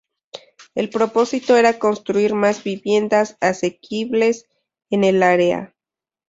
[0.73, 4.47] El propósito era construir más viviendas asequibles
[4.89, 5.75] en el área.